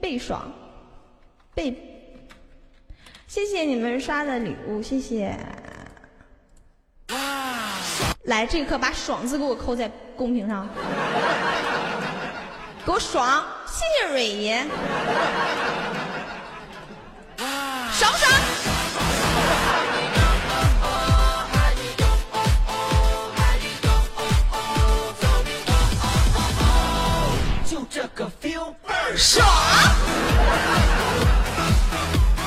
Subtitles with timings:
[0.00, 0.50] 倍爽，
[1.54, 1.74] 倍，
[3.26, 5.34] 谢谢你们刷的礼物，谢谢。
[8.24, 10.68] 来，这一刻把“爽”字给我扣在公屏上，
[12.84, 13.42] 给我爽！
[13.66, 14.66] 谢谢蕊爷，
[17.38, 18.37] 爽不爽？
[28.28, 29.46] Feel 倍儿爽。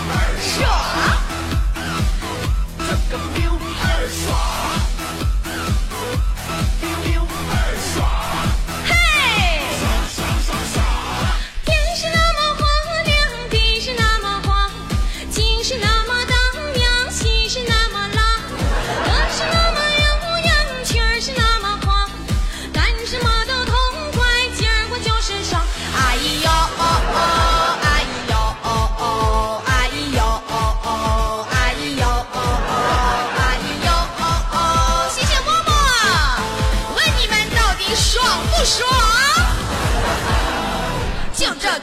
[0.07, 1.20] 倍儿爽。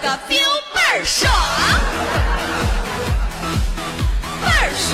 [0.02, 1.32] 个 feel 倍儿爽，
[4.40, 4.88] 倍儿爽。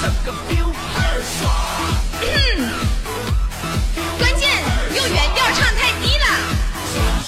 [0.00, 1.40] 这个 feel 倍儿爽，
[4.18, 4.48] 关键
[4.94, 6.24] 用原调唱太低了。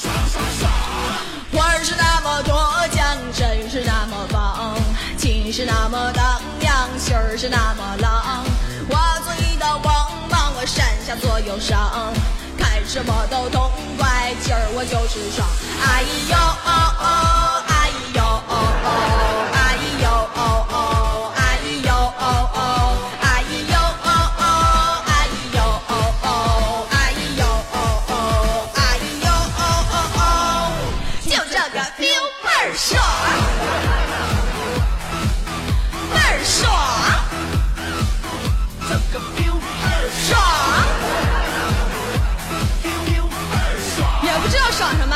[0.01, 0.63] 爽爽爽！
[1.53, 4.75] 花儿是那么多江，水是那么棒，
[5.19, 8.45] 情是那么荡漾，心儿是那么浪。
[8.89, 9.95] 化作一道光
[10.31, 12.13] 芒，我闪下所有伤，
[12.59, 15.47] 看什么都痛快，今儿就是爽。
[15.85, 17.71] 哎呦哦哦，哎
[18.15, 18.53] 呦哦
[18.85, 18.87] 哦，
[19.55, 19.57] 哎
[20.03, 20.39] 呦哦
[20.71, 20.77] 哦，
[21.37, 21.41] 哎
[21.85, 22.57] 呦哦哦，
[23.21, 23.25] 哎
[23.71, 24.07] 呦哦
[24.39, 24.43] 哦，
[25.07, 25.11] 哎
[25.55, 25.91] 呦哦
[26.23, 26.27] 哦，
[26.91, 26.95] 哎
[27.37, 27.41] 呦
[27.73, 27.75] 哦
[28.09, 28.11] 哦，
[28.75, 28.79] 哎
[29.23, 29.61] 呦哦
[29.93, 30.21] 哦哦，
[31.27, 32.99] 就这个 feel 倍儿爽，
[36.13, 36.67] 倍儿爽，
[44.83, 45.15] 爽什么。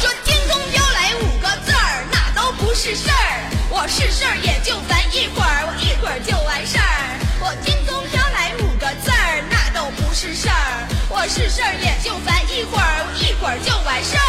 [0.00, 3.50] 说天空飘来五个字儿，那都不是事儿。
[3.68, 7.18] 我是事儿也就烦一会儿，我一会儿就完事儿。
[7.40, 10.86] 我天空飘来五个字儿，那都不是事儿。
[11.08, 14.21] 我是事儿也就烦一会儿，我一会儿就完事儿。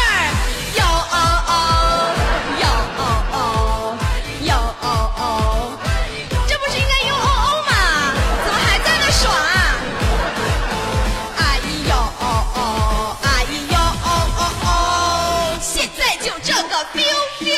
[16.68, 17.02] 个 biu
[17.38, 17.50] biu，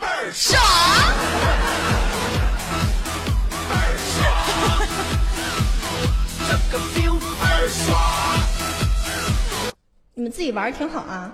[0.00, 0.62] 倍儿爽爽，，
[3.68, 4.14] 倍儿爽，
[6.48, 7.84] 这个倍儿爽，
[10.14, 11.30] 你们自己玩儿挺好啊。